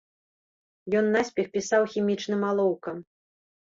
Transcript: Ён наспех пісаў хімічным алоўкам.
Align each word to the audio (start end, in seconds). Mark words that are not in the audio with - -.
Ён 1.03 1.11
наспех 1.17 1.53
пісаў 1.59 1.81
хімічным 1.95 2.41
алоўкам. 2.53 3.09